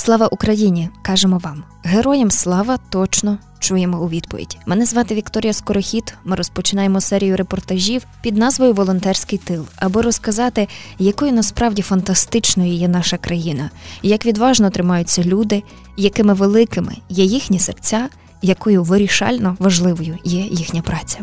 Слава 0.00 0.26
Україні! 0.26 0.88
кажемо 1.02 1.38
вам. 1.38 1.64
Героям 1.84 2.30
слава 2.30 2.78
точно 2.90 3.38
чуємо 3.58 4.00
у 4.00 4.08
відповідь. 4.08 4.58
Мене 4.66 4.86
звати 4.86 5.14
Вікторія 5.14 5.52
Скорохід. 5.52 6.14
Ми 6.24 6.36
розпочинаємо 6.36 7.00
серію 7.00 7.36
репортажів 7.36 8.06
під 8.22 8.36
назвою 8.36 8.72
Волонтерський 8.72 9.38
тил, 9.38 9.66
аби 9.76 10.02
розказати, 10.02 10.68
якою 10.98 11.32
насправді 11.32 11.82
фантастичною 11.82 12.72
є 12.72 12.88
наша 12.88 13.16
країна, 13.16 13.70
як 14.02 14.26
відважно 14.26 14.70
тримаються 14.70 15.22
люди, 15.22 15.62
якими 15.96 16.34
великими 16.34 16.96
є 17.08 17.24
їхні 17.24 17.58
серця, 17.58 18.08
якою 18.42 18.82
вирішально 18.82 19.56
важливою 19.58 20.18
є 20.24 20.40
їхня 20.40 20.82
праця. 20.82 21.18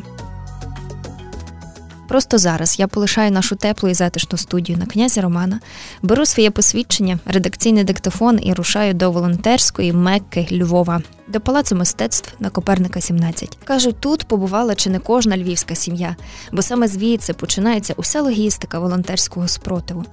Просто 2.07 2.37
зараз 2.37 2.79
я 2.79 2.87
полишаю 2.87 3.31
нашу 3.31 3.55
теплу 3.55 3.89
і 3.89 3.93
затишну 3.93 4.37
студію 4.37 4.77
на 4.77 4.85
князя 4.85 5.21
Романа, 5.21 5.59
беру 6.01 6.25
своє 6.25 6.51
посвідчення, 6.51 7.19
редакційний 7.25 7.83
диктофон 7.83 8.39
і 8.43 8.53
рушаю 8.53 8.93
до 8.93 9.11
волонтерської 9.11 9.93
Мекки 9.93 10.47
Львова, 10.51 11.01
до 11.27 11.39
палацу 11.39 11.75
мистецтв 11.75 12.33
на 12.39 12.49
Коперника 12.49 13.01
17. 13.01 13.57
Кажуть, 13.63 13.99
тут 13.99 14.23
побувала 14.23 14.75
чи 14.75 14.89
не 14.89 14.99
кожна 14.99 15.37
львівська 15.37 15.75
сім'я, 15.75 16.15
бо 16.51 16.61
саме 16.61 16.87
звідси 16.87 17.33
починається 17.33 17.93
уся 17.97 18.21
логістика 18.21 18.79
волонтерського 18.79 19.47
спротиву. 19.47 20.05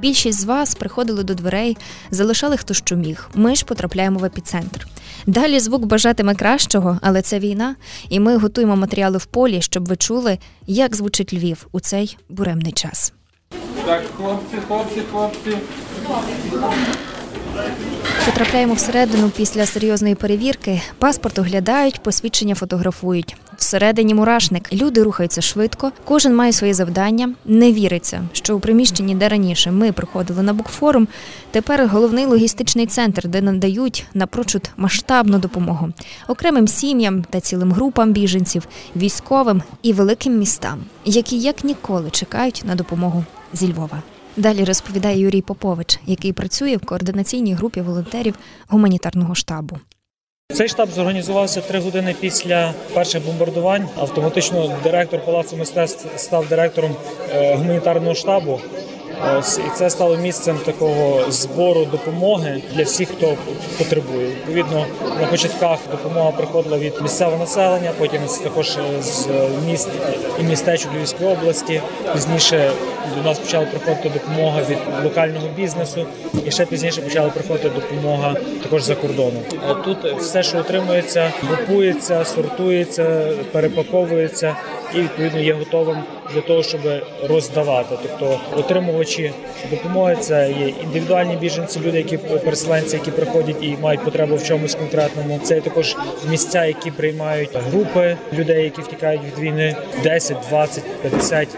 Більшість 0.00 0.40
з 0.40 0.44
вас 0.44 0.74
приходили 0.74 1.22
до 1.22 1.34
дверей, 1.34 1.76
залишали 2.10 2.56
хто 2.56 2.74
що 2.74 2.96
міг. 2.96 3.30
Ми 3.34 3.54
ж 3.54 3.64
потрапляємо 3.64 4.18
в 4.18 4.24
епіцентр. 4.24 4.86
Далі 5.26 5.60
звук 5.60 5.86
бажатиме 5.86 6.34
кращого, 6.34 6.98
але 7.02 7.22
це 7.22 7.38
війна, 7.38 7.76
і 8.08 8.20
ми 8.20 8.36
готуємо 8.36 8.76
матеріали 8.76 9.18
в 9.18 9.24
полі, 9.24 9.62
щоб 9.62 9.88
ви 9.88 9.96
чули, 9.96 10.38
як 10.66 10.96
звучить 10.96 11.34
Львів 11.34 11.66
у 11.72 11.80
цей 11.80 12.16
буремний 12.28 12.72
час. 12.72 13.12
Так, 13.86 14.02
хлопці, 14.16 14.56
хлопці, 14.68 15.02
хлопці. 15.12 15.56
Потрапляємо 18.26 18.74
всередину 18.74 19.30
після 19.36 19.66
серйозної 19.66 20.14
перевірки. 20.14 20.82
Паспорт 20.98 21.38
оглядають, 21.38 22.02
посвідчення 22.02 22.54
фотографують. 22.54 23.36
Всередині 23.56 24.14
мурашник. 24.14 24.72
Люди 24.72 25.02
рухаються 25.02 25.40
швидко, 25.40 25.92
кожен 26.04 26.34
має 26.34 26.52
своє 26.52 26.74
завдання. 26.74 27.34
Не 27.44 27.72
віриться, 27.72 28.22
що 28.32 28.56
у 28.56 28.60
приміщенні, 28.60 29.14
де 29.14 29.28
раніше 29.28 29.70
ми 29.70 29.92
приходили 29.92 30.42
на 30.42 30.52
букфорум, 30.52 31.08
тепер 31.50 31.86
головний 31.86 32.26
логістичний 32.26 32.86
центр, 32.86 33.28
де 33.28 33.40
надають 33.40 34.06
напрочуд 34.14 34.70
масштабну 34.76 35.38
допомогу 35.38 35.88
окремим 36.28 36.68
сім'ям 36.68 37.24
та 37.30 37.40
цілим 37.40 37.72
групам 37.72 38.12
біженців, 38.12 38.66
військовим 38.96 39.62
і 39.82 39.92
великим 39.92 40.38
містам, 40.38 40.78
які 41.04 41.38
як 41.38 41.64
ніколи 41.64 42.10
чекають 42.10 42.62
на 42.66 42.74
допомогу 42.74 43.24
зі 43.52 43.72
Львова. 43.72 44.02
Далі 44.36 44.64
розповідає 44.64 45.18
Юрій 45.18 45.42
Попович, 45.42 46.00
який 46.06 46.32
працює 46.32 46.76
в 46.76 46.86
координаційній 46.86 47.54
групі 47.54 47.80
волонтерів 47.80 48.34
гуманітарного 48.68 49.34
штабу. 49.34 49.78
Цей 50.54 50.68
штаб 50.68 50.90
зорганізувався 50.90 51.60
три 51.60 51.80
години 51.80 52.14
після 52.20 52.74
перших 52.94 53.26
бомбардувань. 53.26 53.88
Автоматично 53.96 54.76
директор 54.82 55.24
палацу 55.24 55.56
мистецтв 55.56 56.08
став 56.16 56.48
директором 56.48 56.96
е, 57.34 57.54
гуманітарного 57.54 58.14
штабу. 58.14 58.60
Ось 59.38 59.58
і 59.58 59.62
це 59.76 59.90
стало 59.90 60.16
місцем 60.16 60.58
такого 60.64 61.30
збору 61.30 61.84
допомоги 61.84 62.62
для 62.74 62.82
всіх, 62.82 63.08
хто 63.08 63.36
потребує. 63.78 64.26
Відповідно, 64.26 64.86
на 65.20 65.26
початках 65.26 65.78
допомога 65.90 66.30
приходила 66.30 66.78
від 66.78 66.92
місцевого 67.02 67.38
населення, 67.38 67.90
потім 67.98 68.20
також 68.42 68.78
з 69.00 69.28
міст 69.66 69.88
і 70.40 70.42
містечок 70.42 70.90
Львівської 70.96 71.30
області. 71.30 71.82
Пізніше 72.12 72.72
до 73.16 73.22
нас 73.22 73.38
почала 73.38 73.66
приходити 73.66 74.08
допомога 74.08 74.60
від 74.70 74.78
локального 75.04 75.48
бізнесу, 75.56 76.06
і 76.46 76.50
ще 76.50 76.66
пізніше 76.66 77.02
почала 77.02 77.28
приходити 77.28 77.68
допомога 77.68 78.34
також 78.62 78.82
за 78.82 78.94
кордоном. 78.94 79.42
Тут 79.84 79.98
все, 80.18 80.42
що 80.42 80.58
отримується, 80.58 81.32
групується, 81.42 82.24
сортується, 82.24 83.32
перепаковується 83.52 84.56
і 84.94 85.00
відповідно 85.00 85.40
є 85.40 85.52
готовим 85.52 85.96
для 86.34 86.40
того, 86.40 86.62
щоб 86.62 86.80
роздавати. 87.28 87.96
Тобто 88.02 88.40
отримувачі 88.56 89.32
допомоги 89.70 90.16
це 90.20 90.54
є 90.60 90.68
індивідуальні 90.68 91.36
біженці, 91.36 91.80
люди, 91.80 91.98
які 91.98 92.16
переселенці, 92.18 92.96
які 92.96 93.10
приходять 93.10 93.56
і 93.62 93.76
мають 93.82 94.04
потребу 94.04 94.36
в 94.36 94.44
чомусь 94.44 94.74
конкретному. 94.74 95.40
Це 95.42 95.60
також 95.60 95.96
місця, 96.30 96.64
які 96.64 96.90
приймають 96.90 97.50
групи 97.70 98.16
людей, 98.32 98.64
які 98.64 98.82
втікають 98.82 99.22
від 99.24 99.38
війни 99.38 99.76
10, 100.04 100.36
20, 100.50 100.84
50 101.02 101.48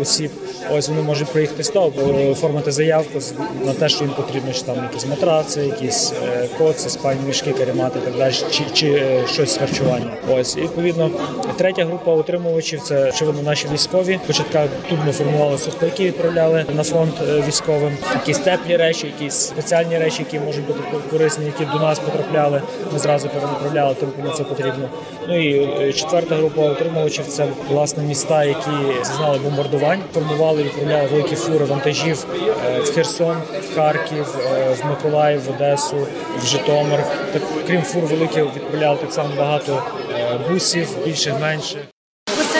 осіб. 0.00 0.30
Ось 0.70 0.88
вони 0.88 1.02
можуть 1.02 1.28
приїхати 1.28 1.62
того, 1.62 1.92
оформити 2.30 2.72
заявку 2.72 3.18
на 3.64 3.72
те, 3.72 3.88
що 3.88 4.04
їм 4.04 4.12
потрібно 4.14 4.52
чи 4.52 4.62
там 4.62 4.76
якісь 4.82 5.06
матраци, 5.06 5.60
якісь 5.60 6.12
е, 6.22 6.48
коци, 6.58 6.90
спальні 6.90 7.20
мішки, 7.26 7.52
каремати, 7.52 7.98
так 8.04 8.16
далі, 8.16 8.34
чи 8.50 8.64
чи 8.72 8.86
е, 8.86 9.24
щось 9.32 9.54
з 9.54 9.58
харчування. 9.58 10.10
Ось 10.30 10.56
і 10.56 10.60
відповідно 10.60 11.10
третя 11.56 11.84
група 11.84 12.12
отримувачів 12.12 12.80
це 12.80 13.08
очевидно 13.08 13.42
наші 13.42 13.68
військові. 13.72 14.20
Початка 14.26 14.68
тут 14.90 14.98
ми 15.06 15.12
формували 15.12 15.58
сухпайки, 15.58 16.04
відправляли 16.04 16.64
на 16.76 16.82
фронт 16.82 17.14
е, 17.28 17.44
військовим. 17.48 17.96
Якісь 18.14 18.38
теплі 18.38 18.76
речі, 18.76 19.06
якісь 19.06 19.34
спеціальні 19.34 19.98
речі, 19.98 20.16
які 20.18 20.46
можуть 20.46 20.66
бути 20.66 20.80
корисні, 21.10 21.44
які 21.44 21.64
до 21.72 21.78
нас 21.78 21.98
потрапляли. 21.98 22.62
Ми 22.92 22.98
зразу 22.98 23.28
перенаправляли, 23.28 23.94
тим 23.94 24.08
кому 24.16 24.34
це 24.34 24.44
потрібно. 24.44 24.88
Ну 25.28 25.38
і 25.38 25.92
четверта 25.92 26.34
група 26.34 26.62
отримувачів 26.62 27.26
це 27.26 27.46
власне 27.70 28.02
міста, 28.02 28.44
які 28.44 29.04
зазнали 29.04 29.38
бомбардувань, 29.64 30.02
формували 30.14 30.60
і 30.60 30.64
відправляли 30.64 31.08
великі 31.08 31.36
фури 31.36 31.64
вантажів 31.64 32.26
е, 32.66 32.80
в 32.80 32.94
Херсон, 32.94 33.36
в 33.70 33.74
Харків, 33.74 34.26
е, 34.52 34.76
в 34.82 34.86
Миколаїв, 34.86 35.44
в 35.44 35.50
Одесу, 35.50 36.06
в 36.38 36.46
Житомир. 36.46 37.04
Так 37.32 37.42
крім 37.66 37.82
фур 37.82 38.02
великих 38.02 38.44
відправляли 38.44 38.98
так 39.00 39.12
само 39.12 39.28
багато 39.38 39.82
е, 40.10 40.38
бусів, 40.48 40.88
більших, 41.04 41.40
менших. 41.40 41.93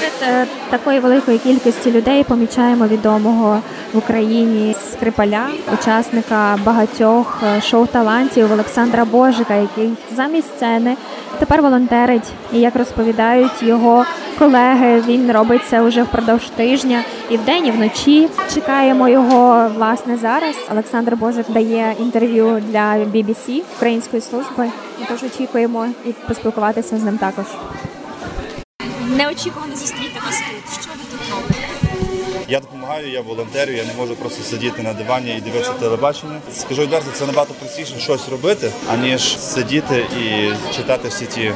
Серед 0.05 0.49
такої 0.71 1.01
великої 1.01 1.39
кількості 1.39 1.93
людей 1.93 2.25
помічаємо 2.25 2.87
відомого 2.87 3.61
в 3.93 3.99
Україні 3.99 4.75
скрипаля, 4.93 5.47
учасника 5.75 6.59
багатьох 6.65 7.43
шоу 7.63 7.87
талантів 7.87 8.53
Олександра 8.53 9.05
Божика, 9.05 9.55
який 9.55 9.93
замість 10.17 10.57
сцени 10.57 10.97
тепер 11.39 11.63
волонтерить. 11.63 12.33
І 12.53 12.61
як 12.61 12.77
розповідають 12.77 13.63
його 13.63 14.05
колеги, 14.39 15.03
він 15.07 15.33
робить 15.33 15.63
це 15.69 15.83
вже 15.83 16.03
впродовж 16.03 16.51
тижня 16.51 17.03
і 17.31 17.37
вдень, 17.37 17.67
і 17.67 17.71
вночі. 17.71 18.29
Чекаємо 18.55 19.09
його 19.09 19.71
власне 19.77 20.17
зараз. 20.17 20.57
Олександр 20.73 21.17
Божик 21.17 21.51
дає 21.51 21.95
інтерв'ю 22.01 22.63
для 22.71 22.95
BBC 22.95 23.63
української 23.77 24.23
служби. 24.23 24.71
Тож 25.09 25.23
очікуємо 25.23 25.87
і 26.07 26.13
поспілкуватися 26.29 26.99
з 26.99 27.03
ним 27.03 27.19
також. 27.19 27.47
Неочікувано 29.15 29.77
зустріти 29.77 30.21
вас 30.27 30.37
тут. 30.39 30.83
Що 30.83 30.91
ви 30.91 31.05
тут 31.11 31.31
робите? 31.31 31.69
Я 32.49 32.61
допомагаю, 32.61 33.11
я 33.11 33.21
волонтерю, 33.21 33.73
я 33.73 33.85
не 33.85 33.95
можу 33.95 34.17
просто 34.17 34.43
сидіти 34.43 34.83
на 34.83 34.93
дивані 34.93 35.37
і 35.37 35.41
дивитися 35.41 35.73
телебачення. 35.73 36.41
Скажу 36.55 36.83
відверто, 36.83 37.11
це 37.13 37.27
набагато 37.27 37.55
простіше 37.55 37.95
щось 37.99 38.29
робити, 38.29 38.71
аніж 38.93 39.39
сидіти 39.39 40.07
і 40.23 40.53
читати 40.77 41.09
всі 41.09 41.27
ті, 41.27 41.53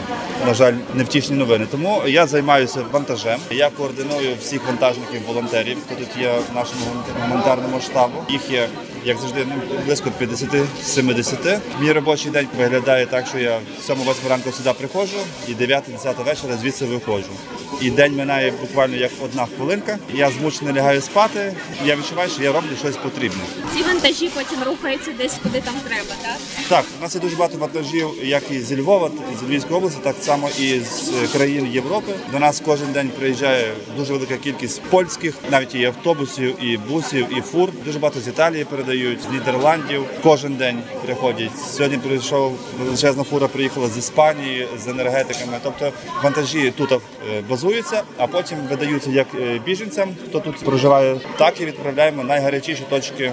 на 0.47 0.55
жаль, 0.55 0.75
невтішні 0.95 1.37
новини. 1.37 1.67
Тому 1.71 2.03
я 2.07 2.27
займаюся 2.27 2.85
вантажем. 2.93 3.41
Я 3.51 3.71
координую 3.71 4.37
всіх 4.41 4.67
вантажників 4.67 5.23
волонтерів, 5.27 5.77
хто 5.87 5.95
тут 5.95 6.09
є 6.21 6.33
в 6.53 6.55
нашому 6.55 6.85
гуманітарному 7.23 7.81
штабу. 7.81 8.25
Їх 8.29 8.51
є 8.51 8.69
як 9.09 9.19
завжди, 9.19 9.47
близько 9.87 10.13
50-70. 10.21 11.61
Мій 11.81 11.93
робочий 11.93 12.31
день 12.31 12.47
виглядає 12.59 13.07
так, 13.07 13.27
що 13.27 13.39
я 13.39 13.61
7-8 13.89 14.29
ранку 14.29 14.53
сюди 14.53 14.73
приходжу 14.79 15.17
і 15.49 15.55
9-10 15.55 16.25
вечора 16.25 16.57
звідси 16.57 16.85
виходжу. 16.85 17.31
І 17.81 17.91
день 17.91 18.17
минає 18.17 18.53
буквально 18.61 18.97
як 18.97 19.11
одна 19.25 19.47
хвилинка. 19.57 19.99
Я 20.15 20.31
змучений 20.31 20.75
лягаю 20.75 21.01
спати. 21.01 21.55
Я 21.85 21.97
відчуваю, 21.97 22.31
що 22.31 22.43
я 22.43 22.53
роблю 22.53 22.69
щось 22.79 22.97
потрібне. 22.97 23.41
Ці 23.77 23.83
вантажі 23.83 24.31
потім 24.35 24.59
рухаються 24.67 25.11
десь 25.19 25.35
куди 25.43 25.61
там 25.61 25.75
треба, 25.89 26.15
так? 26.23 26.37
Так, 26.69 26.85
у 26.99 27.03
нас 27.03 27.15
є 27.15 27.21
дуже 27.21 27.37
багато 27.37 27.59
вантажів, 27.59 28.09
як 28.23 28.43
і 28.51 28.61
зі 28.61 28.77
Львова, 28.77 29.11
з 29.41 29.51
Львівської 29.51 29.77
області, 29.77 30.01
так 30.03 30.17
само 30.21 30.49
і 30.61 30.81
з 30.81 31.33
країн 31.33 31.67
Європи. 31.67 32.13
До 32.33 32.39
нас 32.39 32.63
кожен 32.65 32.93
день 32.93 33.11
приїжджає 33.19 33.73
дуже 33.97 34.13
велика 34.13 34.37
кількість 34.37 34.83
польських, 34.83 35.35
навіть 35.51 35.75
і 35.75 35.85
автобусів, 35.85 36.65
і 36.65 36.77
бусів, 36.77 37.39
і 37.39 37.41
фур. 37.41 37.71
Дуже 37.85 37.99
багато 37.99 38.21
з 38.21 38.29
Італії 38.29 38.65
передають, 38.65 38.98
з 39.07 39.33
Нідерландів. 39.33 40.05
Кожен 40.23 40.55
день 40.55 40.79
приходять. 41.05 41.59
Сьогодні 41.59 41.99
прийшов 41.99 42.59
величезна 42.79 43.25
фура, 43.25 43.49
приїхала 43.49 43.89
з 43.89 43.99
Іспанії 43.99 44.69
з 44.85 44.89
енергетиками. 44.89 45.59
Тобто 45.63 45.93
вантажі 46.23 46.71
тут 46.71 46.93
е, 46.93 46.97
базуються, 47.49 48.03
а 48.19 48.27
потім 48.27 48.59
видаються 48.71 49.11
як 49.11 49.27
е, 49.35 49.61
біженцям, 49.65 50.09
хто 50.29 50.41
тут 50.41 50.65
проживає, 50.65 51.21
так 51.39 51.61
і 51.61 51.67
відправляємо 51.67 52.25
найгарячіші 52.25 52.83
точки 52.91 53.33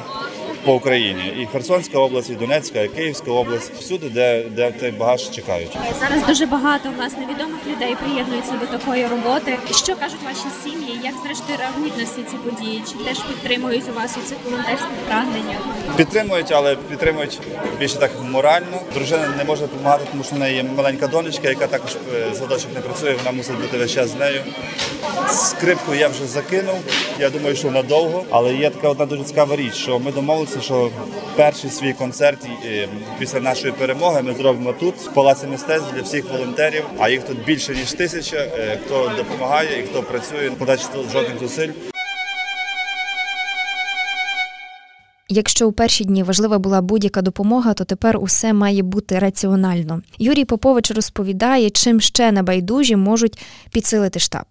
по 0.66 0.74
Україні. 0.74 1.34
І 1.42 1.46
Херсонська 1.46 1.98
область, 2.00 2.30
і 2.30 2.34
Донецька, 2.36 2.82
і 2.82 2.88
Київська 2.88 3.32
область. 3.32 3.72
Всюди, 3.80 4.10
де, 4.10 4.44
де 4.50 4.74
цей 4.80 4.92
багаж 4.92 5.30
чекають. 5.30 5.78
Зараз 6.00 6.28
дуже 6.28 6.46
багато 6.46 6.90
власне 6.98 7.20
відомих 7.22 7.60
людей 7.68 7.96
приєднуються 7.96 8.52
до 8.52 8.78
такої 8.78 9.08
роботи. 9.08 9.58
Що 9.72 9.96
кажуть 9.96 10.20
ваші 10.26 10.46
сім'ї? 10.64 11.00
Як 11.04 11.14
зрештою 11.26 11.58
реагують 11.60 11.98
на 11.98 12.04
всі 12.04 12.24
ці 12.32 12.36
події? 12.36 12.84
Чи 12.92 13.10
теж 13.10 13.20
підтримують 13.20 13.84
у 13.90 13.94
вас 14.00 14.18
у 14.18 14.30
цих 14.30 14.38
волонтерських 14.46 14.90
прагненнях? 15.08 15.58
Підтримують, 15.98 16.52
але 16.52 16.76
підтримують 16.76 17.40
більше 17.80 17.98
так 17.98 18.12
морально. 18.22 18.82
Дружина 18.94 19.34
не 19.38 19.44
може 19.44 19.62
допомагати, 19.62 20.06
тому 20.12 20.24
що 20.24 20.36
в 20.36 20.40
неї 20.40 20.56
є 20.56 20.64
маленька 20.64 21.08
донечка, 21.08 21.50
яка 21.50 21.68
також 21.68 21.98
е, 22.16 22.34
з 22.34 22.38
садочок 22.38 22.74
не 22.76 22.80
працює. 22.82 23.16
Вона 23.18 23.32
мусить 23.32 23.62
бути 23.62 23.78
весь 23.78 23.92
час 23.94 24.10
з 24.10 24.16
нею. 24.16 24.42
Скрипку 25.30 25.94
я 25.94 26.08
вже 26.08 26.26
закинув. 26.28 26.76
Я 27.20 27.30
думаю, 27.30 27.56
що 27.56 27.72
надовго. 27.72 28.24
Але 28.32 28.56
є 28.56 28.70
така 28.70 28.90
одна 28.90 29.06
дуже 29.06 29.24
цікава 29.24 29.56
річ, 29.56 29.74
що 29.74 30.00
ми 30.00 30.12
домовилися, 30.12 30.62
що 30.62 30.90
перший 31.36 31.70
свій 31.70 31.94
концерт 31.94 32.48
е, 32.66 32.88
після 33.20 33.40
нашої 33.40 33.74
перемоги 33.74 34.22
ми 34.22 34.34
зробимо 34.34 34.74
тут, 34.74 34.96
в 34.96 35.14
палаці 35.14 35.48
мистецтв 35.48 35.94
для 35.96 36.02
всіх 36.02 36.32
волонтерів. 36.32 36.84
А 37.00 37.10
їх 37.10 37.24
тут 37.24 37.46
більше 37.46 37.76
ніж 37.76 37.94
тисяча. 37.94 38.38
е, 38.38 38.80
Хто 38.86 39.12
допомагає 39.18 39.80
і 39.80 39.84
хто 39.84 40.04
працює, 40.04 40.44
не 40.50 40.56
подач 40.56 40.80
жодних 41.14 41.40
зусиль. 41.40 41.70
Якщо 45.30 45.68
у 45.68 45.72
перші 45.72 46.04
дні 46.04 46.24
важлива 46.24 46.60
була 46.60 46.82
будь-яка 46.82 47.22
допомога, 47.22 47.74
то 47.74 47.84
тепер 47.86 48.18
усе 48.18 48.54
має 48.54 48.84
бути 48.84 49.20
раціонально. 49.20 50.02
Юрій 50.20 50.46
Попович 50.46 50.92
розповідає, 50.92 51.70
чим 51.70 52.02
ще 52.02 52.32
небайдужі 52.32 52.96
можуть 52.96 53.40
підсилити 53.72 54.20
штаб. 54.20 54.46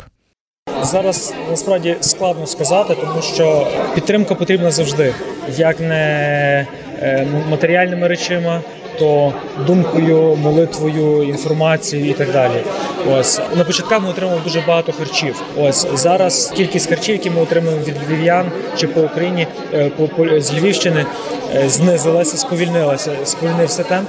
Зараз 0.84 1.34
насправді 1.50 1.96
складно 2.00 2.46
сказати, 2.46 2.96
тому 3.00 3.22
що 3.22 3.66
підтримка 3.94 4.34
потрібна 4.34 4.70
завжди, 4.70 5.14
як 5.56 5.80
не 5.80 6.66
е, 7.02 7.26
матеріальними 7.50 8.08
речима, 8.08 8.60
то 8.98 9.32
думкою, 9.66 10.36
молитвою, 10.36 11.22
інформацією 11.22 12.10
і 12.10 12.12
так 12.12 12.32
далі. 12.32 12.64
Ось 13.10 13.40
на 13.56 13.64
початках 13.64 14.02
ми 14.02 14.08
отримали 14.08 14.40
дуже 14.44 14.60
багато 14.60 14.92
харчів. 14.92 15.42
Ось 15.58 15.86
зараз 15.94 16.52
кількість 16.56 16.88
харчів, 16.88 17.14
які 17.14 17.30
ми 17.30 17.40
отримуємо 17.40 17.82
від 17.82 17.94
львів'ян 18.08 18.46
чи 18.76 18.86
по 18.86 19.00
Україні, 19.00 19.46
е, 19.74 19.90
по, 19.96 20.08
по 20.08 20.40
з 20.40 20.52
Львівщини, 20.52 21.06
е, 21.54 21.68
знизилася, 21.68 22.36
сповільнилася, 22.36 23.10
сповільнився 23.24 23.82
темп. 23.82 24.08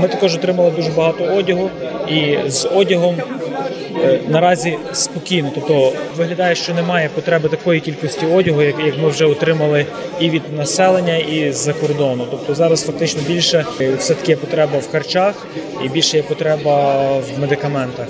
Ми 0.00 0.08
також 0.08 0.34
отримали 0.34 0.70
дуже 0.70 0.90
багато 0.90 1.24
одягу, 1.24 1.70
і 2.08 2.36
з 2.46 2.68
одягом 2.74 3.16
наразі 4.28 4.78
спокійно. 4.92 5.50
Тобто 5.54 5.92
виглядає, 6.16 6.54
що 6.54 6.74
немає 6.74 7.10
потреби 7.14 7.48
такої 7.48 7.80
кількості 7.80 8.26
одягу, 8.26 8.62
як, 8.62 8.74
як 8.84 8.98
ми 8.98 9.08
вже 9.08 9.24
отримали 9.24 9.86
і 10.20 10.30
від 10.30 10.42
населення, 10.56 11.16
і 11.16 11.52
з-за 11.52 11.72
кордону. 11.72 12.26
Тобто 12.30 12.54
зараз 12.54 12.86
фактично 12.86 13.22
більше 13.26 13.64
е, 13.80 13.94
все 13.94 14.14
таки 14.14 14.32
є 14.32 14.36
потреба 14.36 14.78
в 14.78 14.92
харчах 14.92 15.46
і 15.84 15.88
більше 15.88 16.16
є 16.16 16.22
потреба 16.22 17.08
в 17.18 17.40
медикаментах. 17.40 18.06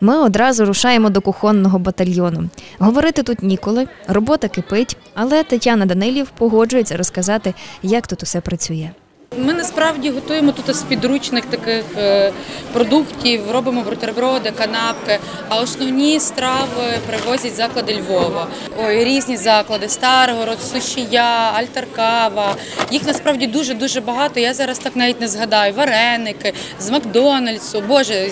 Ми 0.00 0.18
одразу 0.18 0.64
рушаємо 0.64 1.10
до 1.10 1.20
кухонного 1.20 1.78
батальйону. 1.78 2.48
Говорити 2.78 3.22
тут 3.22 3.42
ніколи, 3.42 3.88
робота 4.08 4.48
кипить, 4.48 4.96
але 5.14 5.42
Тетяна 5.42 5.86
Данилів 5.86 6.30
погоджується 6.38 6.96
розказати, 6.96 7.54
як 7.82 8.06
тут 8.06 8.22
усе 8.22 8.40
працює. 8.40 8.90
Ми 9.38 9.52
насправді 9.52 10.10
готуємо 10.10 10.52
тут 10.52 10.76
з 10.76 10.82
підручних 10.82 11.46
таких 11.46 11.84
е, 11.98 12.32
продуктів, 12.72 13.50
робимо 13.50 13.82
бутерброди, 13.82 14.50
канапки. 14.50 15.18
А 15.48 15.60
основні 15.60 16.20
страви 16.20 16.98
привозять 17.06 17.54
заклади 17.54 17.94
Львова. 17.94 18.46
Ой, 18.84 19.04
різні 19.04 19.36
заклади: 19.36 19.88
Старгород, 19.88 20.62
Сушія, 20.62 21.52
Альтаркава. 21.54 22.56
Їх 22.90 23.06
насправді 23.06 23.46
дуже 23.46 23.74
дуже 23.74 24.00
багато. 24.00 24.40
Я 24.40 24.54
зараз 24.54 24.78
так 24.78 24.96
навіть 24.96 25.20
не 25.20 25.28
згадаю. 25.28 25.72
Вареники 25.74 26.52
з 26.80 26.90
Макдональдсу. 26.90 27.80
Боже, 27.88 28.30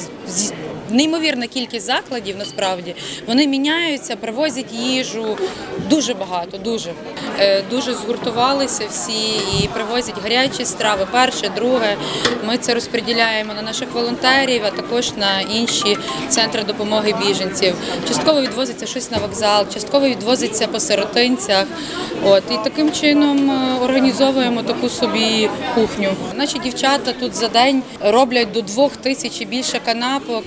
неймовірна 0.95 1.47
кількість 1.47 1.87
закладів. 1.87 2.37
Насправді 2.39 2.95
вони 3.27 3.47
міняються, 3.47 4.17
привозять 4.17 4.73
їжу. 4.73 5.39
Дуже 5.89 6.15
багато, 6.15 6.59
дуже 6.59 6.91
Е, 7.41 7.63
дуже 7.71 7.95
згуртувалися 7.95 8.85
всі 8.91 9.37
і 9.63 9.69
привозять 9.69 10.15
гарячі 10.23 10.65
страви. 10.65 11.07
Перше, 11.11 11.51
друге. 11.57 11.97
Ми 12.47 12.59
це 12.59 12.75
розподіляємо 12.75 13.55
на 13.55 13.63
наших 13.63 13.93
волонтерів, 13.93 14.63
а 14.67 14.71
також 14.71 15.13
на 15.17 15.41
інші 15.41 15.97
центри 16.29 16.63
допомоги 16.63 17.15
біженців. 17.27 17.75
Частково 18.09 18.41
відвозиться 18.41 18.87
щось 18.87 19.11
на 19.11 19.19
вокзал, 19.19 19.67
частково 19.75 20.09
відвозиться 20.09 20.67
по 20.67 20.81
сиротинцях. 20.81 21.67
От 22.25 22.43
і 22.51 22.55
таким 22.65 22.93
чином 22.93 23.51
е, 23.51 23.85
організовуємо 23.85 24.63
таку 24.63 24.89
собі 24.89 25.49
кухню. 25.75 26.09
Наші 26.35 26.59
дівчата 26.59 27.13
тут 27.13 27.35
за 27.35 27.49
день 27.49 27.83
роблять 28.01 28.53
до 28.53 28.63
двох 28.63 28.97
тисяч 28.97 29.41
і 29.41 29.45
більше 29.45 29.81
канапок. 29.85 30.45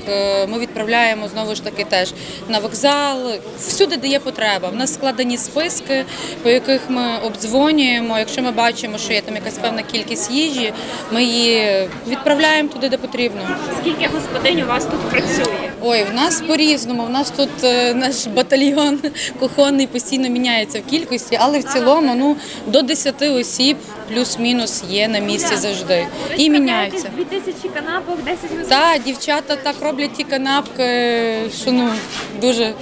Ми 0.48 0.60
відправляємо 0.60 1.28
знову 1.28 1.56
ж 1.56 1.64
таки 1.64 1.84
теж 1.84 2.14
на 2.48 2.60
вокзал, 2.60 3.18
всюди, 3.60 3.98
де 3.98 4.08
є 4.08 4.20
потреба. 4.20 4.70
В 4.70 4.76
нас 4.76 4.94
складені 4.94 5.38
списки, 5.38 6.06
по 6.44 6.50
яких 6.50 6.82
ми 6.90 7.18
обдзвонюємо. 7.24 8.20
Якщо 8.20 8.42
ми 8.42 8.52
бачимо, 8.52 8.98
що 8.98 9.14
є 9.14 9.22
там 9.22 9.36
якась 9.36 9.58
певна 9.58 9.84
кількість 9.84 10.32
їжі, 10.32 10.74
ми 11.12 11.24
її 11.24 11.90
відправляємо 12.08 12.70
туди, 12.70 12.90
де 12.90 12.98
потрібно. 12.98 13.42
Скільки 13.82 14.08
господинь 14.08 14.62
у 14.62 14.66
вас 14.66 14.86
тут 14.86 15.00
працює? 15.00 15.72
Ой, 15.82 16.04
в 16.04 16.14
нас 16.14 16.42
по-різному. 16.42 17.04
В 17.04 17.10
нас 17.10 17.32
тут 17.32 17.50
е, 17.64 17.94
наш 17.94 18.28
батальйон 18.28 19.00
кухонний 19.40 19.88
постійно 19.88 20.30
міняється 20.30 20.80
в 20.80 20.90
кількості, 20.90 21.38
але 21.42 21.60
в 21.60 21.64
цілому 21.64 22.16
ну 22.16 22.36
до 22.68 22.82
10 22.82 23.22
осіб 23.22 23.78
плюс-мінус 24.14 24.84
є 24.90 25.08
на 25.08 25.20
місці 25.20 25.56
завжди. 25.56 26.08
І 26.38 26.50
міняються. 26.50 27.10
Дві 27.16 27.24
тисячі 27.24 27.70
канапок, 27.70 28.24
10 28.24 28.44
разів. 28.52 28.70
Та 28.70 28.98
дівчата 29.06 29.56
так 29.56 29.76
роблять 29.82 30.14
ті 30.14 30.24
канапки, 30.24 30.84
що 31.62 31.72
ну 31.72 31.90
дуже 32.42 32.74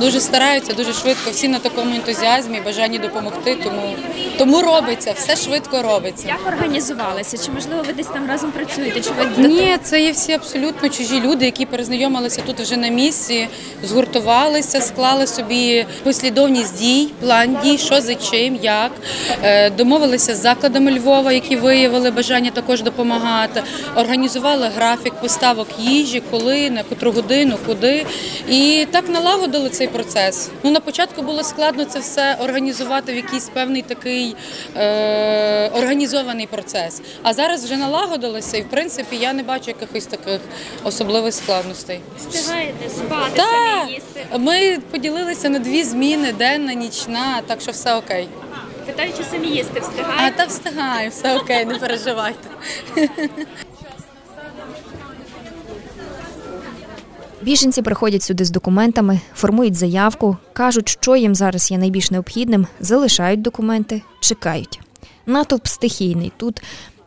дуже 0.00 0.20
стараються, 0.20 0.72
дуже 0.72 0.92
швидко. 0.92 1.30
Всі 1.30 1.48
на 1.48 1.58
такому 1.58 1.94
ентузіазмі, 1.94 2.60
бажанні 2.64 2.98
допомогти. 2.98 3.56
Тому 3.64 3.94
тому 4.38 4.62
робиться, 4.62 5.12
все 5.12 5.36
швидко 5.36 5.82
робиться. 5.82 6.28
Як 6.28 6.46
організувалися? 6.46 7.38
Чи 7.46 7.50
можливо 7.50 7.82
ви 7.86 7.92
десь 7.92 8.06
там 8.06 8.28
разом 8.28 8.50
працюєте? 8.50 9.00
Чи 9.00 9.10
ви 9.10 9.48
Ні, 9.48 9.76
це 9.82 10.00
є 10.00 10.12
всі 10.12 10.32
абсолютно 10.32 10.88
чужі 10.88 11.20
люди, 11.20 11.44
які 11.44 11.66
перезнайомилися 11.66 12.42
тут 12.46 12.60
вже 12.60 12.76
на 12.76 12.88
місці, 12.88 13.48
згуртувалися, 13.82 14.80
склали 14.80 15.26
собі 15.26 15.86
послідовність 16.02 16.78
дій, 16.78 17.08
план 17.20 17.58
дій, 17.62 17.78
що 17.78 18.00
за 18.00 18.14
чим, 18.14 18.58
як 18.62 18.92
Е, 19.42 19.70
домовилися 19.70 20.34
з 20.34 20.38
закладами 20.38 20.92
Львова, 20.92 21.32
які 21.32 21.56
виявили 21.56 22.10
бажання 22.10 22.50
також 22.50 22.82
допомагати. 22.82 23.62
Організували 23.96 24.68
графік 24.76 25.14
поставок 25.14 25.68
їжі, 25.78 26.22
коли, 26.30 26.70
на 26.70 26.82
котру 26.82 27.12
годину, 27.12 27.56
куди. 27.66 28.06
І 28.48 28.86
так 28.90 29.08
налагодили 29.08 29.68
цей 29.68 29.88
процес. 29.88 30.50
Ну 30.62 30.70
на 30.70 30.80
початку 30.80 31.22
було 31.22 31.42
складно 31.42 31.84
це 31.84 31.98
все 31.98 32.36
організувати 32.40 33.12
в 33.12 33.16
якийсь 33.16 33.48
певний 33.48 33.82
такий 33.82 34.27
е, 34.76 35.68
організований 35.68 36.46
процес. 36.46 37.02
А 37.22 37.34
зараз 37.34 37.64
вже 37.64 37.76
налагодилося, 37.76 38.56
і 38.56 38.62
в 38.62 38.68
принципі 38.68 39.16
я 39.16 39.32
не 39.32 39.42
бачу 39.42 39.64
якихось 39.66 40.06
таких 40.06 40.40
особливих 40.84 41.34
складностей. 41.34 42.00
встигаєте 42.18 42.88
спати, 42.88 43.32
Та, 43.36 43.44
самі 43.44 43.92
їсти? 43.92 44.26
ми 44.38 44.78
поділилися 44.90 45.48
на 45.48 45.58
дві 45.58 45.84
зміни: 45.84 46.32
денна, 46.32 46.74
нічна, 46.74 47.42
так 47.46 47.60
що 47.60 47.72
все 47.72 47.94
окей. 47.94 48.28
Питаю, 48.86 49.12
чи 49.18 49.24
самі 49.24 49.48
їсти 49.48 49.82
А 50.16 50.30
та 50.30 50.44
встигаю, 50.44 51.10
все 51.10 51.36
окей, 51.36 51.64
не 51.64 51.74
переживайте. 51.74 52.48
Біженці 57.48 57.82
приходять 57.82 58.22
сюди 58.22 58.44
з 58.44 58.50
документами, 58.50 59.20
формують 59.34 59.74
заявку, 59.74 60.36
кажуть, 60.52 60.88
що 60.88 61.16
їм 61.16 61.34
зараз 61.34 61.70
є 61.70 61.78
найбільш 61.78 62.10
необхідним, 62.10 62.66
залишають 62.80 63.42
документи, 63.42 64.02
чекають. 64.20 64.80
Натовп 65.26 65.66
стихійний. 65.66 66.32
Тут 66.36 66.62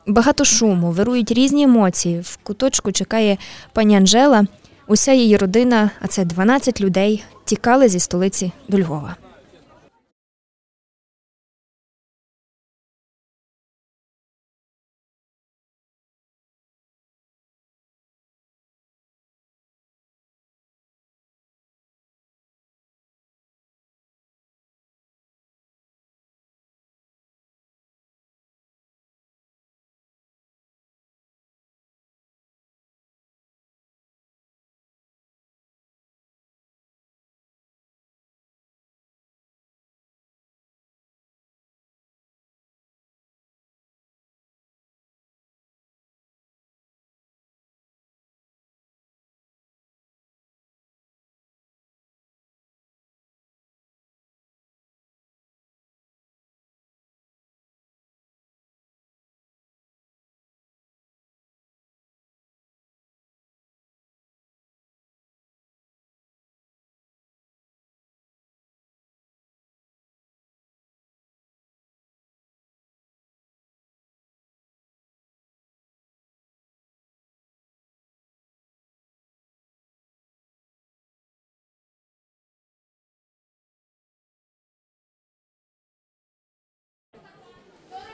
багато 0.08 0.46
шуму, 0.46 0.92
вирують 0.92 1.32
різні 1.32 1.64
емоції. 1.64 2.20
В 2.20 2.38
куточку 2.44 2.92
чекає 2.92 3.38
пані 3.74 3.98
Анжела. 3.98 4.46
Уся 4.88 5.14
її 5.14 5.38
родина, 5.38 5.92
а 6.02 6.08
це 6.08 6.26
12 6.26 6.82
людей, 6.82 7.24
тікали 7.46 7.90
зі 7.90 8.00
столиці 8.00 8.52
до 8.68 8.80
Львова. 8.80 9.16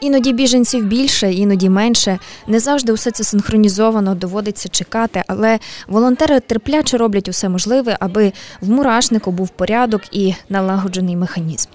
Іноді 0.01 0.33
біженців 0.33 0.85
більше, 0.85 1.31
іноді 1.31 1.69
менше. 1.69 2.19
Не 2.47 2.59
завжди 2.59 2.91
усе 2.93 3.11
це 3.11 3.23
синхронізовано, 3.23 4.15
доводиться 4.15 4.69
чекати, 4.69 5.23
але 5.27 5.59
волонтери 5.87 6.39
терпляче 6.39 6.97
роблять 6.97 7.27
усе 7.27 7.49
можливе, 7.49 7.97
аби 7.99 8.33
в 8.61 8.69
мурашнику 8.69 9.31
був 9.31 9.49
порядок 9.49 10.01
і 10.11 10.33
налагоджений 10.49 11.15
механізм. 11.15 11.69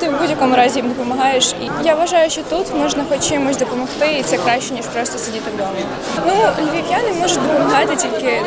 Ти 0.00 0.08
в 0.08 0.20
будь-якому 0.20 0.56
разі 0.56 0.78
їм 0.78 0.88
допомагаєш. 0.88 1.54
І 1.62 1.86
я 1.86 1.94
вважаю, 1.94 2.30
що 2.30 2.42
тут 2.42 2.66
можна 2.76 3.04
хоч 3.08 3.28
чимось 3.28 3.56
допомогти, 3.56 4.06
і 4.20 4.22
це 4.22 4.38
краще, 4.38 4.74
ніж 4.74 4.86
просто 4.86 5.18
сидіти 5.18 5.50
вдома. 5.54 5.70
Ну, 6.26 6.64
львів'яни 6.64 7.20
можуть 7.20 7.42
допомагати 7.42 7.96
тільки 7.96 8.40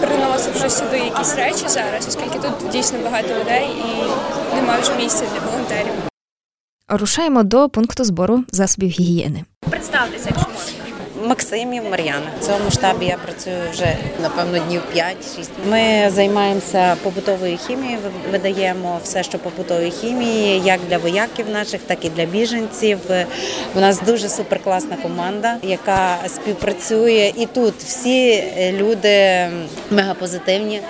приносивши 0.00 0.70
сюди 0.70 0.98
якісь 0.98 1.36
речі 1.36 1.68
зараз, 1.68 2.08
оскільки 2.08 2.38
тут 2.38 2.70
дійсно 2.72 2.98
багато 3.04 3.28
людей 3.28 3.68
і 3.78 4.56
немає 4.56 4.82
вже 4.82 4.94
місця 4.96 5.24
для 5.34 5.50
волонтерів. 5.50 6.13
Рушаємо 6.88 7.42
до 7.42 7.68
пункту 7.68 8.04
збору 8.04 8.44
засобів 8.52 8.90
гігієни. 8.90 9.44
Представтеся, 9.70 10.24
якщо 10.26 10.48
можна. 10.48 11.28
Максимів 11.28 11.82
Мар'яна. 11.90 12.26
В 12.40 12.44
цьому 12.44 12.70
штабі 12.70 13.06
я 13.06 13.16
працюю 13.16 13.56
вже 13.72 13.96
напевно 14.22 14.58
днів 14.58 14.80
5-6. 14.96 15.04
Ми 15.70 16.10
займаємося 16.10 16.96
побутовою 17.02 17.56
хімією, 17.56 17.98
видаємо 18.32 19.00
все, 19.04 19.22
що 19.22 19.38
побутової 19.38 19.90
хімії, 19.90 20.62
як 20.64 20.80
для 20.88 20.98
вояків 20.98 21.50
наших, 21.50 21.80
так 21.86 22.04
і 22.04 22.08
для 22.08 22.24
біженців. 22.24 22.98
У 23.74 23.80
нас 23.80 24.00
дуже 24.02 24.28
суперкласна 24.28 24.96
команда, 24.96 25.56
яка 25.62 26.16
співпрацює. 26.26 27.32
І 27.36 27.46
тут 27.46 27.74
всі 27.78 28.44
люди 28.72 29.46
мегапозитивні. 29.90 30.80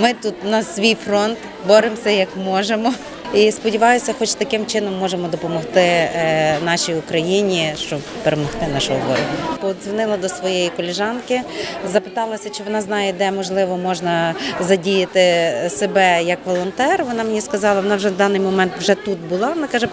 Ми 0.00 0.14
тут 0.14 0.34
на 0.44 0.62
свій 0.62 0.96
фронт 1.06 1.38
боремося 1.66 2.10
як 2.10 2.28
можемо. 2.36 2.92
І 3.34 3.52
сподіваюся, 3.52 4.14
хоч 4.18 4.34
таким 4.34 4.66
чином 4.66 4.98
можемо 4.98 5.28
допомогти 5.28 5.80
е, 5.80 6.58
нашій 6.64 6.94
Україні, 6.94 7.72
щоб 7.78 8.00
перемогти 8.22 8.66
нашого 8.74 8.98
ворога. 8.98 9.58
Подзвонила 9.60 10.16
до 10.16 10.28
своєї 10.28 10.70
коліжанки, 10.70 11.42
запиталася, 11.92 12.50
чи 12.50 12.62
вона 12.62 12.80
знає, 12.80 13.14
де 13.18 13.30
можливо 13.30 13.76
можна 13.76 14.34
задіяти 14.60 15.20
себе 15.70 16.22
як 16.22 16.38
волонтер. 16.44 17.04
Вона 17.04 17.24
мені 17.24 17.40
сказала, 17.40 17.80
вона 17.80 17.96
вже 17.96 18.08
в 18.08 18.16
даний 18.16 18.40
момент 18.40 18.72
вже 18.78 18.94
тут 18.94 19.18
була. 19.18 19.48
Вона 19.48 19.66
каже, 19.66 19.86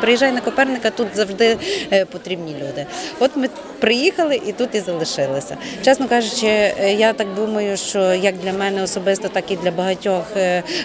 приїжджай 0.00 0.32
на 0.32 0.40
Коперника, 0.40 0.90
тут 0.90 1.08
завжди 1.14 1.56
е, 1.92 2.04
потрібні 2.04 2.54
люди. 2.54 2.86
От 3.18 3.30
ми 3.36 3.48
приїхали 3.78 4.40
і 4.46 4.52
тут 4.52 4.74
і 4.74 4.80
залишилися. 4.80 5.56
Чесно 5.84 6.08
кажучи, 6.08 6.46
е, 6.46 6.94
я 6.98 7.12
так 7.12 7.34
думаю, 7.34 7.76
що 7.76 8.14
як 8.14 8.34
для 8.36 8.52
мене 8.52 8.82
особисто, 8.82 9.28
так 9.28 9.50
і 9.50 9.56
для 9.56 9.70
багатьох 9.70 10.24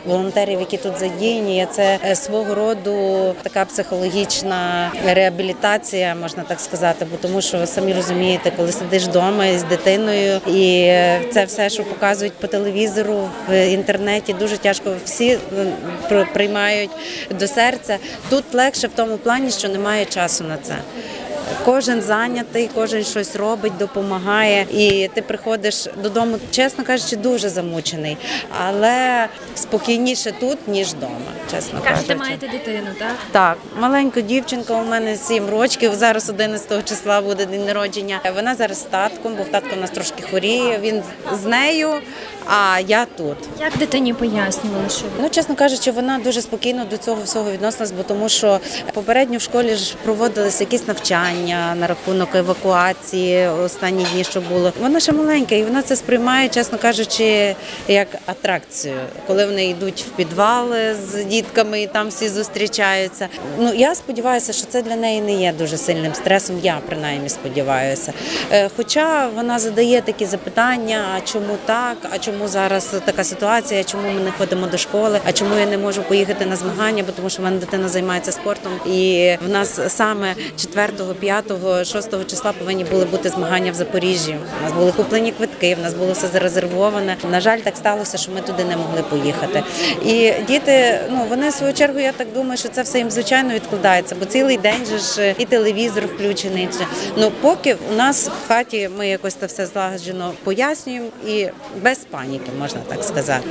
волонтерів, 0.05 0.59
які 0.59 0.77
тут 0.77 0.99
задіяні, 0.99 1.67
це 1.71 1.92
Е, 2.05 2.15
свого 2.15 2.55
роду 2.55 3.35
така 3.41 3.65
психологічна 3.65 4.91
реабілітація, 5.05 6.15
можна 6.15 6.43
так 6.43 6.59
сказати, 6.59 7.05
бо 7.11 7.17
тому 7.17 7.41
що 7.41 7.67
самі 7.67 7.93
розумієте, 7.93 8.51
коли 8.57 8.71
сидиш 8.71 9.03
вдома 9.03 9.57
з 9.57 9.63
дитиною, 9.63 10.41
і 10.47 10.85
це 11.33 11.45
все, 11.45 11.69
що 11.69 11.83
показують 11.83 12.33
по 12.33 12.47
телевізору 12.47 13.29
в 13.49 13.67
інтернеті, 13.67 14.33
дуже 14.33 14.57
тяжко 14.57 14.93
всі 15.05 15.37
приймають 16.33 16.91
до 17.39 17.47
серця. 17.47 17.97
Тут 18.29 18.43
легше 18.53 18.87
в 18.87 18.91
тому 18.95 19.17
плані, 19.17 19.51
що 19.51 19.69
немає 19.69 20.05
часу 20.05 20.43
на 20.43 20.57
це. 20.57 20.75
Кожен 21.65 22.01
зайнятий, 22.01 22.69
кожен 22.75 23.03
щось 23.03 23.35
робить, 23.35 23.77
допомагає. 23.77 24.65
І 24.71 25.09
ти 25.13 25.21
приходиш 25.21 25.87
додому, 26.03 26.37
чесно 26.51 26.83
кажучи, 26.83 27.15
дуже 27.15 27.49
замучений, 27.49 28.17
але 28.65 29.27
спокійніше 29.55 30.31
тут, 30.39 30.67
ніж 30.67 30.87
вдома. 30.87 31.15
Чесно 31.51 31.79
Кажете, 31.83 32.07
кажучи. 32.07 32.15
маєте 32.15 32.47
дитину, 32.47 32.87
так? 32.99 33.15
Так, 33.31 33.57
маленька 33.79 34.21
дівчинка 34.21 34.73
у 34.73 34.85
мене 34.85 35.15
7 35.15 35.49
років. 35.49 35.95
Зараз 35.95 36.29
11 36.29 36.89
числа 36.89 37.21
буде 37.21 37.45
день 37.45 37.65
народження. 37.65 38.19
Вона 38.35 38.55
зараз 38.55 38.79
з 38.79 38.83
татком, 38.83 39.35
бо 39.35 39.43
в 39.43 39.47
татко 39.47 39.69
у 39.77 39.79
нас 39.81 39.89
трошки 39.89 40.21
хворіє. 40.23 40.79
Він 40.81 41.01
з 41.41 41.45
нею, 41.45 41.89
а 42.45 42.79
я 42.87 43.05
тут. 43.05 43.37
Як 43.59 43.77
дитині 43.77 44.13
пояснювали, 44.13 44.89
що 44.89 45.05
Ну, 45.21 45.29
чесно 45.29 45.55
кажучи, 45.55 45.91
вона 45.91 46.19
дуже 46.23 46.41
спокійно 46.41 46.85
до 46.85 46.97
цього 46.97 47.21
всього 47.23 47.51
відносилась, 47.51 47.91
бо 47.91 48.03
тому 48.03 48.29
що 48.29 48.59
попередньо 48.93 49.37
в 49.37 49.41
школі 49.41 49.75
ж 49.75 49.95
проводилися 50.03 50.63
якісь 50.63 50.87
навчання 50.87 51.75
на 51.79 51.87
рахунок 51.87 52.35
евакуації 52.35 53.47
останні 53.47 54.05
дні, 54.13 54.23
що 54.23 54.41
було. 54.41 54.73
Вона 54.81 54.99
ще 54.99 55.11
маленька, 55.11 55.55
і 55.55 55.63
вона 55.63 55.81
це 55.81 55.95
сприймає, 55.95 56.49
чесно 56.49 56.77
кажучи, 56.77 57.55
як 57.87 58.07
атракцію, 58.25 58.95
коли 59.27 59.45
вони 59.45 59.65
йдуть 59.65 60.05
в 60.07 60.09
підвали 60.09 60.95
з 60.95 61.23
дітками 61.23 61.81
і 61.81 61.87
там 61.87 62.07
всі 62.07 62.29
зустрічаються. 62.29 63.27
Ну 63.59 63.73
я 63.73 63.95
сподіваюся, 63.95 64.53
що 64.53 64.65
це 64.65 64.81
для 64.81 64.95
неї 64.95 65.21
не 65.21 65.33
є 65.33 65.53
дуже 65.57 65.77
сильним 65.77 66.13
стресом. 66.13 66.59
Я 66.63 66.79
принаймні 66.87 67.29
сподіваюся. 67.29 68.13
Е, 68.51 68.69
хоча 68.77 69.29
вона 69.35 69.59
задає 69.59 70.01
такі 70.01 70.25
запитання: 70.25 71.05
а 71.17 71.21
чому 71.21 71.57
так? 71.65 71.97
А 72.11 72.17
чому 72.17 72.32
зараз 72.47 72.95
така 73.05 73.23
ситуація? 73.23 73.83
Чому 73.83 74.11
ми 74.11 74.19
не 74.19 74.31
ходимо 74.31 74.67
до 74.67 74.77
школи? 74.77 75.19
А 75.25 75.31
чому 75.31 75.55
я 75.55 75.65
не 75.65 75.77
можу 75.77 76.03
поїхати 76.03 76.45
на 76.45 76.55
змагання? 76.55 77.03
Бо 77.03 77.11
тому 77.11 77.29
що 77.29 77.41
в 77.41 77.45
мене 77.45 77.57
дитина 77.57 77.89
займається 77.89 78.31
спортом, 78.31 78.71
і 78.85 79.31
в 79.45 79.49
нас 79.49 79.79
саме 79.87 80.35
4, 80.57 80.87
5, 81.19 81.87
6 81.87 82.27
числа 82.27 82.51
повинні 82.51 82.83
були 82.83 83.05
бути 83.05 83.29
змагання 83.29 83.71
в 83.71 83.75
Запоріжжі. 83.75 84.35
У 84.61 84.63
нас 84.63 84.73
були 84.73 84.91
куплені 84.91 85.31
квитки, 85.31 85.75
в 85.75 85.79
нас 85.79 85.93
було 85.93 86.11
все 86.13 86.27
зарезервоване. 86.27 87.17
На 87.31 87.41
жаль, 87.41 87.59
так 87.59 87.77
сталося, 87.77 88.17
що 88.17 88.31
ми 88.31 88.41
туди 88.41 88.63
не 88.65 88.77
могли 88.77 89.03
поїхати. 89.03 89.63
І 90.05 90.33
діти, 90.47 90.99
ну 91.09 91.25
вони 91.29 91.49
в 91.49 91.53
свою 91.53 91.73
чергу, 91.73 91.99
я 91.99 92.11
так 92.11 92.27
думаю, 92.33 92.57
що 92.57 92.69
це 92.69 92.81
все 92.81 92.97
їм 92.97 93.11
звичайно 93.11 93.53
відкладається, 93.53 94.15
бо 94.19 94.25
цілий 94.25 94.57
день 94.57 94.85
же 94.85 94.97
ж 94.97 95.35
і 95.37 95.45
телевізор 95.45 96.03
включений. 96.05 96.69
Ну 97.17 97.31
поки 97.41 97.77
у 97.93 97.95
нас 97.95 98.29
в 98.29 98.47
хаті 98.47 98.89
ми 98.97 99.07
якось 99.07 99.33
це 99.33 99.45
все 99.45 99.65
злагоджено 99.65 100.33
пояснюємо 100.43 101.07
і 101.27 101.47
без 101.81 101.97
паніки, 102.23 102.51
можна 102.59 102.79
так 102.87 103.03
сказати. 103.03 103.47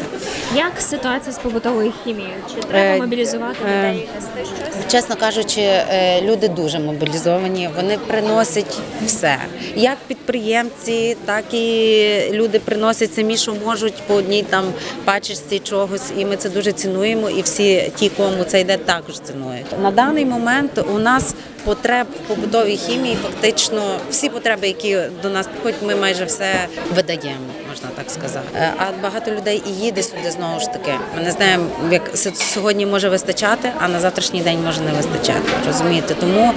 як 0.54 0.72
ситуація 0.80 1.32
з 1.32 1.38
побутовою 1.38 1.92
хімією? 2.04 2.34
Чи 2.54 2.60
треба 2.62 2.96
Е, 2.96 2.98
мобілізувати 2.98 3.58
е, 3.68 3.92
людей 3.92 4.08
щось? 4.44 4.92
Чесно 4.92 5.16
кажучи, 5.16 5.60
е, 5.60 6.22
люди 6.22 6.48
дуже 6.48 6.78
мобілізовані. 6.78 7.68
Вони 7.76 7.98
приносять 7.98 8.78
все. 9.06 9.36
Як 9.74 9.98
підприємці, 10.06 11.16
так 11.24 11.54
і 11.54 12.30
люди 12.32 12.58
приносять 12.58 13.14
самі, 13.14 13.36
що 13.36 13.54
можуть 13.66 13.94
по 14.06 14.14
одній 14.14 14.42
там 14.42 14.64
пачечці 15.04 15.58
чогось, 15.58 16.12
і 16.18 16.24
ми 16.24 16.36
це 16.36 16.50
дуже 16.50 16.72
цінуємо. 16.72 17.30
І 17.30 17.42
всі 17.42 17.92
ті, 17.96 18.08
кому 18.08 18.44
це 18.44 18.60
йде, 18.60 18.76
також 18.76 19.20
цінують. 19.20 19.66
На 19.82 19.90
даний 19.90 20.24
момент 20.24 20.84
у 20.94 20.98
нас 20.98 21.34
потреб 21.64 22.06
в 22.24 22.28
побутовій 22.28 22.76
хімії 22.76 23.18
фактично 23.22 23.96
всі 24.10 24.28
потреби, 24.28 24.66
які 24.66 24.98
до 25.22 25.30
нас 25.30 25.46
приходять, 25.46 25.82
ми 25.82 25.94
майже 25.94 26.24
все 26.24 26.54
видаємо, 26.94 27.46
можна 27.68 27.88
так 27.96 28.10
сказати. 28.10 28.48
Е, 28.56 28.72
А 28.78 28.84
багато 29.02 29.30
людей 29.30 29.62
і 29.66 29.70
їде 29.84 30.02
сюди 30.02 30.30
знову 30.30 30.60
ж 30.60 30.66
таки. 30.66 30.92
Ми 31.16 31.22
не 31.22 31.30
знаємо, 31.30 31.64
як 31.90 32.10
сьогодні 32.34 32.86
може 32.86 33.08
вистачати, 33.08 33.72
а 33.80 33.88
на 33.88 34.00
завтрашній 34.00 34.40
день 34.40 34.64
може 34.64 34.80
не 34.80 34.90
вистачати. 34.92 35.40
Розумієте? 35.66 36.14
Тому 36.14 36.52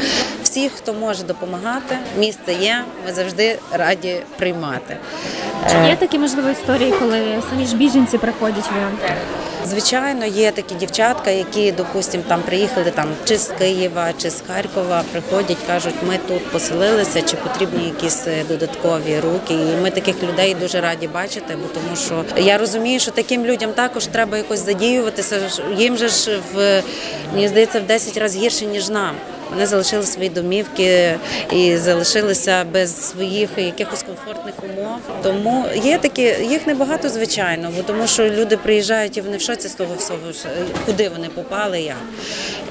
всі, 0.55 0.69
хто 0.69 0.93
може 0.93 1.23
допомагати, 1.23 1.97
місце 2.17 2.53
є. 2.53 2.83
Ми 3.05 3.13
завжди 3.13 3.59
раді 3.71 4.17
приймати. 4.37 4.97
Чи 5.69 5.75
Е, 5.75 5.89
є 5.89 5.95
такі 5.95 6.19
можливі 6.19 6.51
історії, 6.51 6.93
коли 6.99 7.21
самі 7.49 7.65
ж 7.65 7.75
біженці 7.75 8.17
приходять 8.17 8.71
волонтери? 8.75 9.15
Звичайно, 9.65 10.25
є 10.25 10.51
такі 10.51 10.75
дівчатка, 10.75 11.31
які, 11.31 11.71
допустимо, 11.71 12.23
там 12.27 12.41
приїхали 12.41 12.91
там 12.91 13.07
чи 13.25 13.37
з 13.37 13.47
Києва, 13.47 14.13
чи 14.17 14.29
з 14.29 14.43
Харкова, 14.47 15.03
приходять, 15.11 15.57
кажуть, 15.67 15.95
ми 16.07 16.19
тут 16.27 16.51
поселилися, 16.51 17.21
чи 17.21 17.35
потрібні 17.35 17.85
якісь 17.85 18.27
е, 18.27 18.43
додаткові 18.49 19.19
руки. 19.19 19.53
І 19.53 19.81
ми 19.81 19.91
таких 19.91 20.23
людей 20.23 20.55
дуже 20.55 20.81
раді 20.81 21.07
бачити, 21.07 21.55
бо 21.55 21.67
тому 21.73 21.95
що 21.95 22.41
я 22.41 22.57
розумію, 22.57 22.99
що 22.99 23.11
таким 23.11 23.45
людям 23.45 23.73
також 23.73 24.05
треба 24.05 24.37
якось 24.37 24.65
задіюватися. 24.65 25.39
Їм 25.77 25.97
же 25.97 26.07
ж 26.07 26.39
в 26.53 26.83
мені 27.33 27.47
здається 27.47 27.79
в 27.79 27.83
10 27.83 28.17
разів 28.17 28.41
гірше 28.41 28.65
ніж 28.65 28.89
нам. 28.89 29.15
Вони 29.51 29.65
залишили 29.65 30.03
свої 30.03 30.29
домівки 30.29 31.19
і 31.51 31.77
залишилися 31.77 32.65
без 32.73 33.09
своїх 33.09 33.49
якихось 33.57 34.03
комфортних 34.03 34.55
умов. 34.63 34.99
Тому 35.23 35.65
є 35.83 35.97
такі, 35.97 36.21
їх 36.49 36.67
небагато, 36.67 37.09
звичайно, 37.09 37.71
бо 37.77 37.83
тому 37.83 38.07
що 38.07 38.29
люди 38.29 38.57
приїжджають 38.57 39.17
і 39.17 39.21
вони 39.21 39.37
в 39.37 39.41
шоці 39.41 39.67
з 39.67 39.73
того 39.73 39.95
всього, 39.95 40.19
куди 40.85 41.09
вони 41.09 41.27
попали. 41.29 41.81
Як 41.81 41.95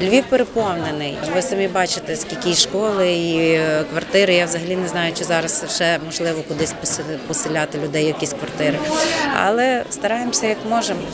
Львів 0.03 0.25
переповнений. 0.29 1.17
Ви 1.35 1.43
самі 1.43 1.69
бачите, 1.69 2.17
скільки 2.17 2.51
і 2.51 2.55
школи 2.55 3.13
і 3.13 3.53
е, 3.53 3.85
квартири. 3.91 4.35
Я 4.35 4.45
взагалі 4.45 4.77
не 4.77 4.89
знаю, 4.89 5.13
чи 5.19 5.25
зараз 5.25 5.65
ще 5.75 5.99
можливо 6.05 6.43
кудись 6.49 6.75
поселяти 7.29 7.79
людей, 7.79 8.05
якісь 8.05 8.33
квартири. 8.33 8.79
Але 9.45 9.85
стараємося 9.91 10.47
як 10.47 10.59
можемо. 10.69 11.14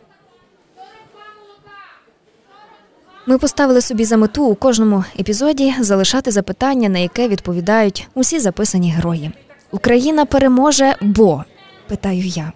Ми 3.31 3.39
поставили 3.39 3.81
собі 3.81 4.05
за 4.05 4.17
мету 4.17 4.45
у 4.45 4.55
кожному 4.55 5.05
епізоді 5.21 5.75
залишати 5.81 6.31
запитання, 6.31 6.89
на 6.89 6.99
яке 6.99 7.29
відповідають 7.29 8.09
усі 8.15 8.39
записані 8.39 8.93
герої. 8.93 9.31
Україна 9.71 10.25
переможе, 10.25 10.95
бо 11.01 11.45
питаю 11.89 12.27
я. 12.27 12.53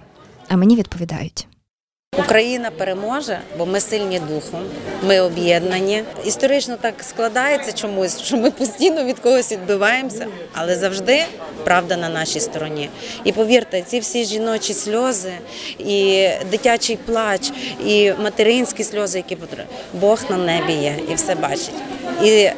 А 0.49 0.57
мені 0.57 0.77
відповідають. 0.77 1.47
Україна 2.19 2.71
переможе, 2.71 3.39
бо 3.59 3.67
ми 3.67 3.81
сильні 3.81 4.19
духом, 4.19 4.61
ми 5.03 5.21
об'єднані. 5.21 6.03
Історично 6.25 6.77
так 6.81 6.95
складається 7.03 7.73
чомусь, 7.73 8.21
що 8.21 8.37
ми 8.37 8.51
постійно 8.51 9.05
від 9.05 9.19
когось 9.19 9.53
відбиваємося, 9.53 10.27
але 10.53 10.77
завжди 10.77 11.25
правда 11.65 11.97
на 11.97 12.09
нашій 12.09 12.41
стороні. 12.41 12.91
І 13.25 13.33
повірте, 13.33 13.83
ці 13.83 14.01
всі 14.01 14.25
жіночі 14.25 14.75
сльози, 14.75 15.33
і 15.79 16.29
дитячий 16.51 16.97
плач, 16.97 17.53
і 17.87 18.13
материнські 18.23 18.85
сльози, 18.85 19.19
які 19.19 19.37
потрібні, 19.37 19.65
Бог 20.01 20.21
на 20.31 20.37
небі 20.37 20.73
є 20.73 20.95
і 21.11 21.15
все 21.15 21.35
бачить. 21.35 21.75
І 22.23 22.49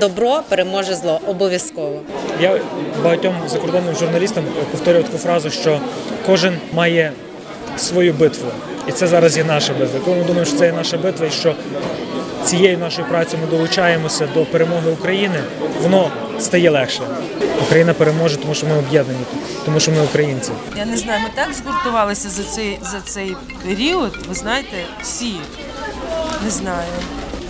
добро 0.00 0.42
переможе 0.48 0.94
зло 0.94 1.20
обов'язково. 1.26 2.00
Я 2.40 2.60
багатьом 3.04 3.34
закордонним 3.46 3.94
журналістам 3.94 4.44
повторюю 4.70 5.04
таку 5.04 5.18
фразу, 5.18 5.50
що 5.50 5.80
кожен 6.26 6.58
має 6.72 7.12
свою 7.76 8.12
битву. 8.12 8.46
І 8.90 8.92
це 8.92 9.06
зараз 9.06 9.36
є 9.36 9.44
наша 9.44 9.74
битва. 9.74 10.00
Ми 10.06 10.20
думаємо, 10.24 10.44
що 10.44 10.56
це 10.56 10.66
є 10.66 10.72
наша 10.72 10.98
битва, 10.98 11.26
і 11.26 11.30
що 11.30 11.54
цією 12.44 12.78
нашою 12.78 13.08
працею 13.08 13.42
ми 13.42 13.56
долучаємося 13.56 14.28
до 14.34 14.44
перемоги 14.44 14.90
України, 14.90 15.42
воно 15.82 16.10
стає 16.40 16.70
легше. 16.70 17.02
Україна 17.62 17.92
переможе, 17.94 18.36
тому 18.36 18.54
що 18.54 18.66
ми 18.66 18.78
об'єднані, 18.78 19.20
тому 19.64 19.80
що 19.80 19.92
ми 19.92 20.00
українці. 20.00 20.50
Я 20.76 20.86
не 20.86 20.96
знаю, 20.96 21.20
ми 21.22 21.28
так 21.34 21.54
згуртувалися 21.54 22.28
за 22.28 22.42
цей 22.42 22.78
за 22.82 23.00
цей 23.00 23.36
період. 23.66 24.18
Ви 24.28 24.34
знаєте, 24.34 24.76
всі 25.02 25.34
не 26.44 26.50
знаю, 26.50 26.88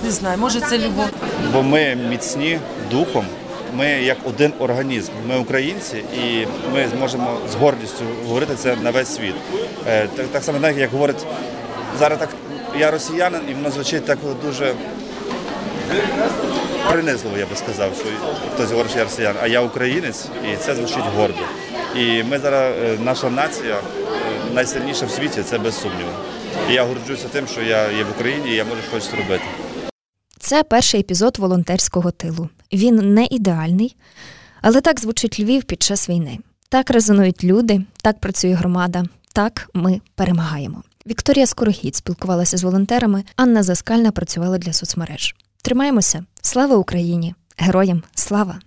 не 0.04 0.11
знаю. 0.11 0.38
Може, 0.38 0.61
це 0.61 0.78
любов. 0.78 1.06
Бо 1.52 1.62
ми 1.62 1.97
міцні 2.11 2.59
духом, 2.90 3.25
ми 3.74 3.86
як 3.86 4.16
один 4.24 4.52
організм. 4.58 5.12
Ми 5.28 5.38
українці, 5.38 5.96
і 5.96 6.46
ми 6.72 6.88
зможемо 6.88 7.38
з 7.52 7.54
гордістю 7.54 8.04
говорити 8.26 8.54
це 8.54 8.76
на 8.76 8.90
весь 8.90 9.14
світ. 9.14 9.34
Е, 9.88 10.08
Так, 10.16 10.26
так 10.26 10.44
само, 10.44 10.68
як 10.68 10.90
говорить 10.90 11.26
зараз 11.98 12.18
так. 12.18 12.28
Я 12.78 12.90
росіянин, 12.90 13.40
і 13.50 13.54
воно 13.54 13.70
звучить 13.70 14.04
так 14.04 14.18
дуже 14.44 14.74
принизливо, 16.90 17.38
я 17.38 17.46
би 17.46 17.56
сказав, 17.56 17.94
що 17.94 18.04
хтось 18.54 18.70
говорить, 18.70 18.90
що 18.90 18.98
я 18.98 19.04
росіян, 19.04 19.34
а 19.42 19.46
я 19.46 19.60
українець, 19.60 20.26
і 20.52 20.56
це 20.56 20.74
звучить 20.74 21.04
гордо. 21.16 21.42
І 21.96 22.22
ми 22.22 22.38
зараз, 22.38 22.74
е, 22.84 22.98
наша 23.04 23.30
нація 23.30 23.74
е, 23.74 23.80
найсильніша 24.54 25.06
в 25.06 25.10
світі, 25.10 25.42
це 25.42 25.58
без 25.58 25.80
сумніву. 25.80 26.10
І 26.70 26.72
я 26.72 26.84
горджуся 26.84 27.28
тим, 27.32 27.46
що 27.46 27.62
я 27.62 27.90
є 27.90 28.04
в 28.04 28.10
Україні 28.10 28.50
і 28.50 28.54
я 28.54 28.64
можу 28.64 28.82
щось 28.90 29.10
робити. 29.14 29.44
Це 30.38 30.62
перший 30.62 31.00
епізод 31.00 31.38
волонтерського 31.38 32.10
тилу. 32.10 32.48
Він 32.72 33.14
не 33.14 33.26
ідеальний, 33.30 33.96
але 34.62 34.80
так 34.80 35.00
звучить 35.00 35.40
Львів 35.40 35.64
під 35.64 35.82
час 35.82 36.08
війни. 36.08 36.38
Так 36.68 36.90
резонують 36.90 37.44
люди, 37.44 37.84
так 38.02 38.20
працює 38.20 38.52
громада, 38.52 39.04
так 39.32 39.70
ми 39.74 40.00
перемагаємо. 40.14 40.82
Вікторія 41.06 41.47
Скорохід 41.47 41.97
спілкувалася 41.97 42.56
з 42.56 42.62
волонтерами. 42.62 43.25
Анна 43.36 43.62
Заскальна 43.62 44.12
працювала 44.12 44.58
для 44.58 44.73
соцмереж. 44.73 45.34
Тримаємося! 45.62 46.25
Слава 46.42 46.76
Україні! 46.76 47.34
Героям 47.56 48.02
слава! 48.14 48.60